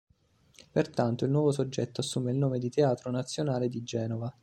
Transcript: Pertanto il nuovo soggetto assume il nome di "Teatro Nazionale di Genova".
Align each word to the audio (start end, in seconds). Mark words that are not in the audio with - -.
Pertanto 0.71 1.25
il 1.25 1.29
nuovo 1.29 1.51
soggetto 1.51 2.01
assume 2.01 2.31
il 2.31 2.37
nome 2.37 2.57
di 2.57 2.71
"Teatro 2.71 3.11
Nazionale 3.11 3.69
di 3.69 3.83
Genova". 3.83 4.35